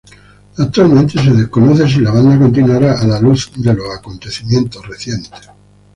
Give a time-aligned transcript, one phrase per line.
[0.57, 5.41] Actualmente se desconoce si la banda continuará a la luz de los acontecimientos recientes.